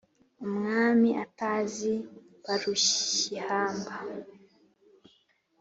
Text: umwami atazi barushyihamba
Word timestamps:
umwami 0.45 1.09
atazi 1.25 1.93
barushyihamba 2.45 3.93